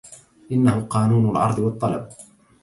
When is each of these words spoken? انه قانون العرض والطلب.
انه 0.51 0.79
قانون 0.85 1.29
العرض 1.31 1.59
والطلب. 1.59 2.09